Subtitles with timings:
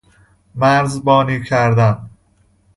[0.55, 2.09] مرزبانی کردن